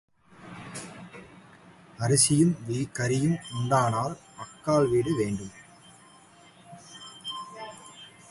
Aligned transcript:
அரிசியும் 1.99 2.53
கறியும் 2.93 3.37
உண்டானால் 3.59 4.15
அக்காள் 4.37 4.89
வீடு 4.89 5.13
வேண்டும். 5.15 5.53